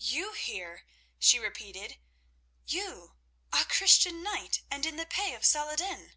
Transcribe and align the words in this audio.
"You 0.00 0.32
here?" 0.34 0.82
she 1.18 1.38
repeated, 1.38 1.96
"you, 2.66 3.14
a 3.54 3.64
Christian 3.64 4.22
knight, 4.22 4.60
and 4.70 4.84
in 4.84 4.96
the 4.96 5.06
pay 5.06 5.32
of 5.34 5.46
Saladin!" 5.46 6.12